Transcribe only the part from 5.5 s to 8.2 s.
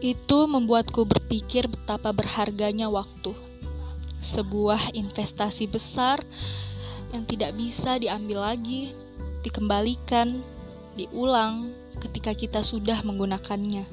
besar yang tidak bisa